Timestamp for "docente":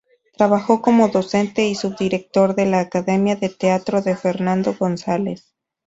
1.09-1.67